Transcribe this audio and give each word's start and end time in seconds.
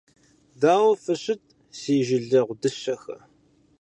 Дауэ 0.61 0.91
фыщыт, 1.03 1.43
си 1.77 1.95
жылэгъу 2.07 2.55
дыщэхэ! 2.61 3.15